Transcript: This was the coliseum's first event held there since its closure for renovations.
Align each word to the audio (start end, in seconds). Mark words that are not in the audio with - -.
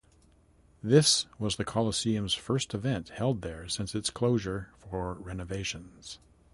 This 0.81 1.27
was 1.37 1.57
the 1.57 1.63
coliseum's 1.63 2.33
first 2.33 2.73
event 2.73 3.09
held 3.09 3.43
there 3.43 3.67
since 3.67 3.93
its 3.93 4.09
closure 4.09 4.69
for 4.79 5.13
renovations. 5.13 6.17